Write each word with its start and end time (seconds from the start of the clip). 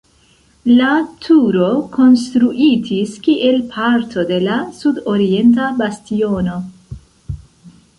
La 0.77 0.87
turo 1.25 1.67
konstruitis 1.99 3.13
kiel 3.29 3.63
parto 3.77 4.27
de 4.33 4.43
la 4.49 4.59
sudorienta 4.83 5.73
bastiono. 5.85 6.63